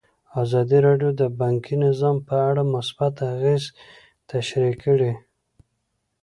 ازادي 0.43 0.77
راډیو 0.87 1.09
د 1.21 1.23
بانکي 1.39 1.75
نظام 1.85 2.17
په 2.27 2.35
اړه 2.49 2.63
مثبت 2.75 3.13
اغېزې 3.33 3.69
تشریح 4.29 4.75
کړي. 4.83 5.11